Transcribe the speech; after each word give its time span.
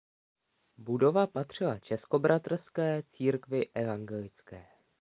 Budova 0.77 1.27
patřila 1.27 1.79
Českobratrské 1.79 3.03
církvi 3.03 3.69
evangelické. 3.73 4.65